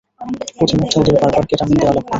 পথিমধ্যে 0.57 0.97
ওদের 1.01 1.15
বারবার 1.15 1.43
কেটামিন 1.49 1.77
দেয়া 1.79 1.93
লাগবে। 1.95 2.09